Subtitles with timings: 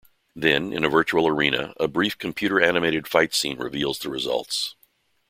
[0.35, 4.73] Then, in a virtual arena, a brief computer-animated fight scene reveals the results.